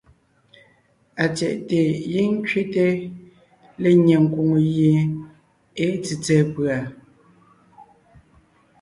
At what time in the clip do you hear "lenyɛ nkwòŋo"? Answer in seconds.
3.81-4.57